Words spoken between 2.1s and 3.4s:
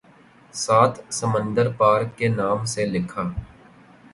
کے نام سے لکھا